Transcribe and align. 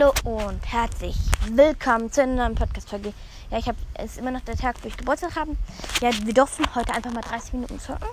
Hallo 0.00 0.14
und 0.24 0.60
herzlich 0.72 1.16
willkommen 1.50 2.10
zu 2.10 2.22
einer 2.22 2.44
neuen 2.44 2.54
Podcast-Folge. 2.54 3.12
Ja, 3.50 3.58
ich 3.58 3.66
habe 3.66 3.76
es 3.94 4.12
ist 4.12 4.18
immer 4.18 4.30
noch 4.30 4.40
der 4.40 4.56
Tag, 4.56 4.76
wo 4.82 4.88
ich 4.88 4.96
Geburtstag 4.96 5.36
habe. 5.36 5.56
Ja, 6.00 6.10
wir 6.24 6.32
durften 6.32 6.64
heute 6.74 6.94
einfach 6.94 7.12
mal 7.12 7.20
30 7.20 7.54
Minuten 7.54 7.78
zocken. 7.78 8.08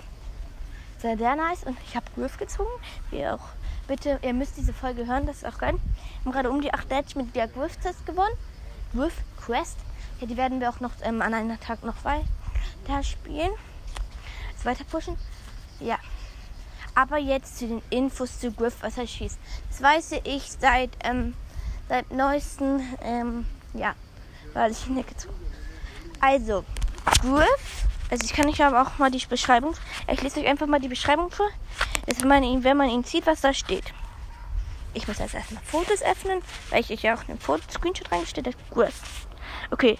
Sehr, 0.98 1.16
sehr 1.16 1.36
nice. 1.36 1.64
Und 1.64 1.78
ich 1.86 1.96
habe 1.96 2.04
Griff 2.14 2.36
gezogen. 2.36 2.68
Wie 3.10 3.26
auch, 3.26 3.40
bitte, 3.86 4.18
ihr 4.22 4.34
müsst 4.34 4.58
diese 4.58 4.74
Folge 4.74 5.06
hören, 5.06 5.24
das 5.24 5.38
ist 5.38 5.46
auch 5.46 5.56
geil. 5.56 5.74
Wir 5.74 6.24
haben 6.24 6.32
gerade 6.32 6.50
um 6.50 6.60
die 6.60 6.74
8 6.74 6.90
Dash 6.90 7.14
mit 7.14 7.34
der 7.34 7.48
Griff-Test 7.48 8.04
gewonnen. 8.04 8.36
Griff 8.92 9.14
Quest. 9.40 9.78
Ja, 10.20 10.26
die 10.26 10.36
werden 10.36 10.60
wir 10.60 10.68
auch 10.68 10.80
noch 10.80 10.92
ähm, 11.02 11.22
an 11.22 11.32
einem 11.32 11.58
Tag 11.60 11.84
noch 11.84 12.04
weiter 12.04 13.02
spielen. 13.02 13.52
Das 14.56 14.66
weiter 14.66 14.84
pushen. 14.84 15.16
Ja. 15.80 15.96
Aber 16.94 17.16
jetzt 17.16 17.58
zu 17.58 17.66
den 17.66 17.82
Infos 17.88 18.40
zu 18.40 18.52
Griff, 18.52 18.76
was 18.82 18.98
er 18.98 19.06
schießt. 19.06 19.38
Das 19.70 19.80
weiß 19.80 20.20
ich 20.24 20.52
seit, 20.52 20.90
ähm, 21.02 21.34
seit 21.88 22.10
neuesten, 22.12 22.80
ähm, 23.02 23.46
ja, 23.74 23.94
weil 24.54 24.70
ich 24.70 24.86
nicht 24.86 25.08
gezogen 25.08 25.34
Also, 26.20 26.64
Griff, 27.22 27.86
also 28.10 28.24
ich 28.24 28.32
kann 28.32 28.48
euch 28.48 28.62
aber 28.62 28.82
auch 28.82 28.98
mal 28.98 29.10
die 29.10 29.24
Beschreibung, 29.26 29.74
ich 30.10 30.22
lese 30.22 30.40
euch 30.40 30.46
einfach 30.46 30.66
mal 30.66 30.80
die 30.80 30.88
Beschreibung 30.88 31.30
vor. 31.30 31.48
Das, 32.06 32.20
wenn, 32.20 32.28
man 32.28 32.42
ihn, 32.42 32.64
wenn 32.64 32.76
man 32.76 32.88
ihn 32.88 33.04
sieht, 33.04 33.26
was 33.26 33.42
da 33.42 33.52
steht. 33.52 33.92
Ich 34.94 35.06
muss 35.06 35.18
jetzt 35.18 35.34
erstmal 35.34 35.62
Fotos 35.62 36.02
öffnen, 36.02 36.40
weil 36.70 36.80
ich 36.80 36.90
euch 36.90 37.02
ja 37.02 37.14
auch 37.14 37.28
einen 37.28 37.38
Screenshot 37.40 38.10
reingestellt 38.10 38.46
habe. 38.46 38.56
Griff. 38.70 39.26
Okay. 39.70 39.98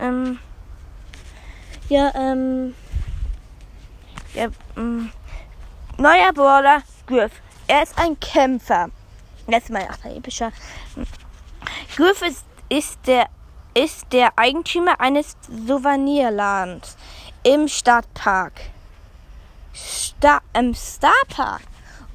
Ähm. 0.00 0.40
Ja, 1.88 2.12
ähm. 2.16 2.74
Ja, 4.34 4.48
ähm, 4.76 5.10
neuer 5.96 6.32
Brawler, 6.34 6.82
Griff. 7.06 7.32
Er 7.66 7.82
ist 7.82 7.98
ein 7.98 8.18
Kämpfer. 8.20 8.90
Das 9.46 9.64
ist 9.64 9.70
mein 9.70 9.86
epischer. 10.04 10.52
Griff 11.96 12.22
ist, 12.22 12.44
ist, 12.68 12.98
der, 13.06 13.28
ist 13.74 14.12
der 14.12 14.36
Eigentümer 14.36 15.00
eines 15.00 15.36
Souvenirladens 15.66 16.96
im 17.42 17.68
Stadtpark. 17.68 18.52
Sta 19.72 20.40
Im 20.54 20.74
Starpark. 20.74 21.62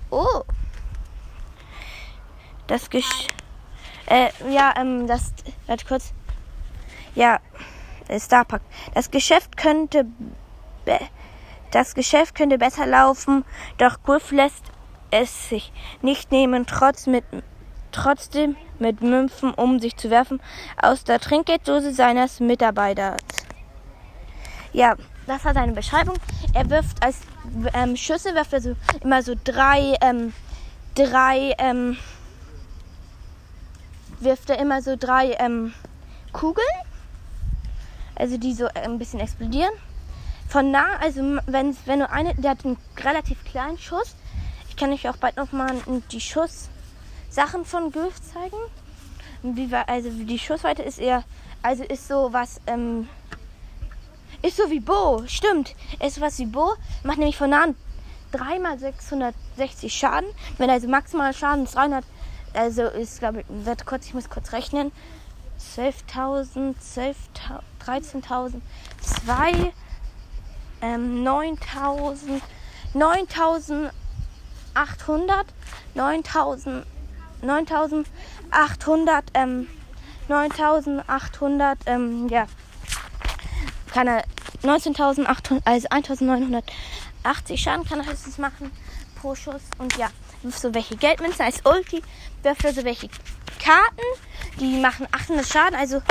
Oh. 0.10 0.42
Das 2.68 2.90
Gesch 2.90 3.28
äh, 4.08 4.30
ja, 4.50 4.74
ähm, 4.78 5.08
das, 5.08 5.32
warte 5.68 5.86
kurz. 5.86 6.12
Ja, 7.16 7.40
Starpark. 8.20 8.62
Das 8.94 9.12
Geschäft 9.12 9.56
könnte 9.56 10.06
das 11.72 11.96
Geschäft 11.96 12.36
könnte 12.36 12.58
besser 12.58 12.86
laufen, 12.86 13.46
doch 13.78 14.02
Griff 14.04 14.32
lässt 14.32 14.71
es 15.12 15.50
sich 15.50 15.72
nicht 16.02 16.32
nehmen, 16.32 16.66
trotz 16.66 17.08
mit, 17.08 17.24
trotzdem 17.92 18.56
mit 18.80 19.02
Münzen 19.02 19.54
um 19.54 19.80
sich 19.80 19.96
zu 19.98 20.10
werfen 20.10 20.42
aus 20.82 21.04
der 21.04 21.20
Trinkgelddose 21.20 21.94
seines 21.94 22.40
Mitarbeiters. 22.40 23.22
Ja, 24.74 24.96
das 25.28 25.44
hat 25.44 25.56
seine 25.56 25.74
Beschreibung. 25.74 26.16
Er 26.54 26.70
wirft 26.70 27.04
als 27.04 27.20
ähm, 27.74 27.96
Schüsse 27.96 28.34
wirft 28.34 28.54
er 28.54 28.62
so 28.62 28.76
immer 29.04 29.22
so 29.22 29.34
drei, 29.44 29.96
ähm, 30.02 30.34
drei, 30.96 31.54
ähm, 31.58 31.98
wirft 34.20 34.50
er 34.50 34.60
immer 34.60 34.82
so 34.82 34.96
drei 34.96 35.36
ähm, 35.40 35.74
Kugeln, 36.32 36.66
also 38.16 38.38
die 38.38 38.54
so 38.54 38.68
ein 38.74 38.98
bisschen 38.98 39.20
explodieren 39.20 39.74
von 40.52 40.70
nah, 40.70 40.98
also 41.00 41.22
wenn, 41.48 41.76
wenn 41.86 42.00
du 42.00 42.10
eine, 42.10 42.36
der 42.36 42.52
hat 42.52 42.66
einen 42.66 42.78
relativ 42.98 43.44
kleinen 43.46 43.78
Schuss. 43.78 44.16
Ich 44.72 44.78
kann 44.78 44.94
euch 44.94 45.08
auch 45.10 45.18
bald 45.18 45.36
nochmal 45.36 45.76
die 46.12 46.22
Schusssachen 46.22 47.66
von 47.66 47.92
Gülf 47.92 48.16
zeigen. 48.22 48.56
Wie, 49.44 49.70
also 49.76 50.10
die 50.10 50.40
Schussweite 50.40 50.82
ist 50.82 50.98
eher, 50.98 51.26
also 51.62 51.84
ist 51.84 52.08
so 52.08 52.32
was, 52.32 52.62
ähm, 52.68 53.10
ist 54.42 54.56
so 54.56 54.72
wie 54.72 54.80
Bo, 54.80 55.24
stimmt. 55.28 55.76
Ist 56.00 56.22
was 56.22 56.40
wie 56.40 56.46
Bo, 56.46 56.74
macht 57.04 57.18
nämlich 57.18 57.36
von 57.36 57.50
nah 57.50 57.68
3 58.32 58.60
mal 58.60 58.80
660 58.80 59.94
Schaden. 59.94 60.30
Wenn 60.58 60.70
also 60.70 60.88
maximal 60.88 61.34
Schaden 61.34 61.66
ist 61.66 61.76
300, 61.76 62.06
also 62.54 62.84
ist, 62.84 63.20
glaube 63.20 63.42
ich, 63.42 63.46
warte 63.50 63.84
kurz, 63.84 64.06
ich 64.06 64.14
muss 64.14 64.30
kurz 64.30 64.54
rechnen. 64.54 64.94
12.000, 65.76 66.80
12 66.80 67.18
13.000, 67.86 68.62
2 69.26 69.74
ähm, 70.82 71.24
9000, 71.24 72.42
9800, 74.74 75.46
9000, 75.94 76.86
9800, 77.42 79.26
ähm, 79.34 79.68
9800, 80.28 81.78
ähm, 81.86 82.28
ja, 82.30 82.48
keine 83.94 84.24
19.800, 84.64 85.62
also 85.66 85.88
1980 85.90 87.62
Schaden 87.62 87.86
kann 87.86 88.00
er 88.00 88.06
höchstens 88.06 88.38
machen 88.38 88.72
pro 89.20 89.36
Schuss. 89.36 89.62
Und 89.78 89.98
ja, 89.98 90.10
so 90.50 90.74
welche 90.74 90.96
Geldmünzen? 90.96 91.46
Als 91.46 91.62
Ulti, 91.66 92.02
wirft 92.44 92.62
so 92.62 92.84
welche 92.84 93.10
Karten, 93.60 94.02
die 94.60 94.80
machen 94.80 95.08
800 95.12 95.46
Schaden, 95.46 95.76
also 95.76 96.02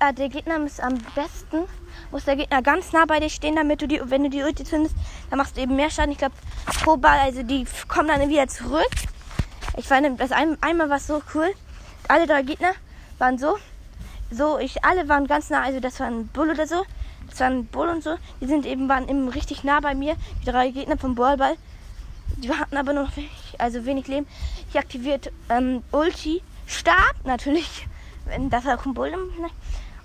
äh, 0.00 0.12
der 0.12 0.28
Gegner 0.28 0.64
ist 0.64 0.82
am 0.82 0.98
besten 1.14 1.66
muss 2.10 2.24
der 2.24 2.36
Gegner 2.36 2.62
ganz 2.62 2.92
nah 2.92 3.04
bei 3.04 3.20
dir 3.20 3.28
stehen, 3.28 3.56
damit 3.56 3.82
du 3.82 3.88
die, 3.88 4.00
wenn 4.02 4.22
du 4.22 4.30
die 4.30 4.42
Ulti 4.42 4.64
zündest, 4.64 4.94
dann 5.30 5.38
machst 5.38 5.56
du 5.56 5.60
eben 5.60 5.76
mehr 5.76 5.90
Schaden. 5.90 6.12
Ich 6.12 6.18
glaube, 6.18 6.34
pro 6.82 6.96
Ball, 6.96 7.18
also 7.18 7.42
die 7.42 7.66
kommen 7.88 8.08
dann 8.08 8.28
wieder 8.28 8.48
zurück. 8.48 8.88
Ich 9.76 9.86
fand 9.86 10.18
das 10.20 10.32
ein, 10.32 10.56
einmal 10.62 10.90
war 10.90 10.98
so 10.98 11.22
cool. 11.34 11.48
Alle 12.08 12.26
drei 12.26 12.42
Gegner 12.42 12.72
waren 13.18 13.38
so, 13.38 13.58
so, 14.30 14.58
ich, 14.58 14.84
alle 14.84 15.08
waren 15.08 15.26
ganz 15.26 15.50
nah, 15.50 15.62
also 15.62 15.80
das 15.80 16.00
war 16.00 16.06
ein 16.06 16.28
Bull 16.28 16.50
oder 16.50 16.66
so. 16.66 16.84
Das 17.28 17.40
war 17.40 17.48
ein 17.48 17.66
Bull 17.66 17.88
und 17.88 18.02
so. 18.02 18.16
Die 18.40 18.46
sind 18.46 18.64
eben, 18.64 18.88
waren 18.88 19.08
eben 19.08 19.28
richtig 19.28 19.64
nah 19.64 19.80
bei 19.80 19.94
mir. 19.94 20.16
Die 20.40 20.50
drei 20.50 20.70
Gegner 20.70 20.96
vom 20.96 21.14
Ballball. 21.14 21.56
Die 22.36 22.50
hatten 22.50 22.76
aber 22.76 22.92
noch 22.92 23.16
wenig, 23.16 23.30
also 23.58 23.84
wenig 23.84 24.06
Leben. 24.06 24.26
Ich 24.70 24.78
aktiviert 24.78 25.30
ähm, 25.50 25.82
Ulti. 25.92 26.42
Starb 26.66 27.16
natürlich. 27.24 27.86
Das 28.50 28.66
ein 28.66 28.94
Bull. 28.94 29.10
Ne? 29.10 29.50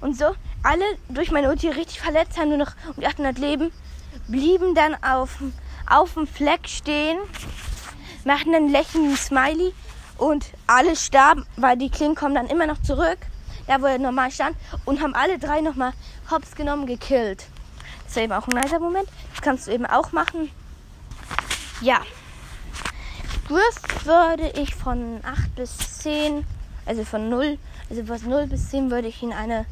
Und 0.02 0.18
so, 0.18 0.36
alle 0.64 0.84
durch 1.10 1.32
meine 1.32 1.50
Ulti 1.50 1.70
richtig 1.70 2.02
verletzt, 2.02 2.38
haben 2.38 2.50
nur 2.50 2.58
noch 2.58 2.72
um 2.88 3.02
die 3.02 3.08
800 3.08 3.38
Leben, 3.38 3.72
blieben 4.28 4.76
dann 4.76 4.96
auf, 5.04 5.38
auf 5.90 6.14
dem 6.14 6.28
Fleck 6.28 6.68
stehen, 6.68 7.18
machten 8.26 8.54
einen 8.54 8.70
lächelnden 8.70 9.16
Smiley 9.16 9.74
und 10.18 10.46
alle 10.68 10.96
starben, 10.96 11.46
weil 11.58 11.78
die 11.78 11.90
Klingen 11.90 12.16
kommen 12.16 12.36
dann 12.36 12.48
immer 12.48 12.68
noch 12.68 12.82
zurück, 12.82 13.18
da 13.68 13.82
wo 13.82 13.86
er 13.86 13.98
normal 13.98 14.32
stand, 14.32 14.58
und 14.86 15.02
haben 15.02 15.16
alle 15.16 15.40
drei 15.40 15.62
nochmal 15.62 15.94
hops 16.30 16.56
genommen, 16.56 16.86
gekillt. 16.86 17.46
Das 18.06 18.16
war 18.16 18.24
eben 18.24 18.34
auch 18.34 18.48
ein 18.48 18.62
nicer 18.62 18.80
Moment. 18.80 19.08
Das 19.32 19.42
kannst 19.42 19.68
du 19.68 19.72
eben 19.72 19.86
auch 19.86 20.12
machen. 20.12 20.52
Ja. 21.82 22.02
Griff 23.48 24.06
würde 24.06 24.50
ich 24.50 24.76
von 24.76 25.20
8 25.24 25.56
bis 25.56 26.00
10, 26.00 26.46
also 26.86 27.04
von 27.04 27.30
0, 27.30 27.58
also 27.90 28.06
von 28.06 28.30
0 28.30 28.48
bis 28.48 28.70
10 28.70 28.92
würde 28.92 29.08
ich 29.08 29.22
ihn 29.22 29.34
eine 29.34 29.66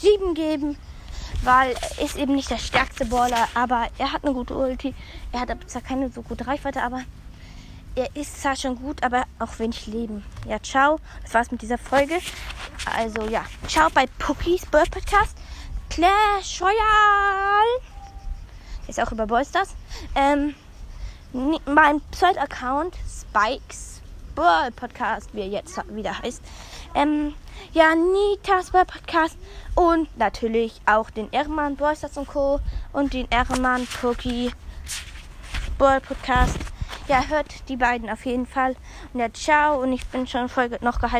7 0.00 0.34
geben, 0.34 0.76
weil 1.42 1.74
er 1.74 2.04
ist 2.04 2.16
eben 2.16 2.34
nicht 2.34 2.50
der 2.50 2.58
stärkste 2.58 3.04
Baller, 3.06 3.48
aber 3.54 3.88
er 3.98 4.12
hat 4.12 4.24
eine 4.24 4.34
gute 4.34 4.54
Ulti. 4.54 4.94
Er 5.32 5.40
hat 5.40 5.56
zwar 5.66 5.82
keine 5.82 6.10
so 6.10 6.22
gute 6.22 6.46
Reichweite, 6.46 6.82
aber 6.82 7.02
er 7.94 8.14
ist 8.14 8.40
zwar 8.40 8.54
schon 8.54 8.76
gut, 8.76 9.02
aber 9.02 9.24
auch 9.38 9.58
wenig 9.58 9.86
Leben. 9.88 10.24
Ja, 10.46 10.62
ciao. 10.62 11.00
Das 11.22 11.34
war's 11.34 11.50
mit 11.50 11.62
dieser 11.62 11.78
Folge. 11.78 12.18
Also 12.96 13.28
ja, 13.28 13.44
ciao 13.66 13.88
bei 13.90 14.06
Pookies 14.18 14.66
Bird 14.66 14.90
Podcast. 14.90 15.36
Clash 15.90 16.60
Royale. 16.60 17.82
Ist 18.86 19.00
auch 19.00 19.10
über 19.10 19.26
Boysters. 19.26 19.74
Ähm, 20.14 20.54
mein 21.32 22.00
Pseudo-Account 22.12 22.96
Spikes 23.06 23.97
Bird 24.38 24.76
Podcast, 24.76 25.34
wie 25.34 25.40
er 25.40 25.48
jetzt 25.48 25.76
wieder 25.92 26.16
heißt. 26.16 26.40
Ähm, 26.94 27.34
ja, 27.72 27.96
Nitas 27.96 28.70
Podcast 28.70 29.36
und 29.74 30.16
natürlich 30.16 30.80
auch 30.86 31.10
den 31.10 31.28
Ehrenmann 31.32 31.74
Boysters 31.74 32.16
und 32.16 32.28
Co. 32.28 32.60
und 32.92 33.14
den 33.14 33.26
Ehrenmann 33.30 33.88
Cookie 34.00 34.52
Ball 35.76 36.00
Podcast. 36.00 36.56
Ja, 37.08 37.24
hört 37.26 37.68
die 37.68 37.76
beiden 37.76 38.08
auf 38.08 38.24
jeden 38.26 38.46
Fall. 38.46 38.76
Und 39.12 39.18
ja, 39.18 39.32
ciao 39.32 39.82
und 39.82 39.92
ich 39.92 40.06
bin 40.06 40.24
schon 40.28 40.48
voll 40.48 40.70
noch 40.82 41.00
gehypt. 41.00 41.16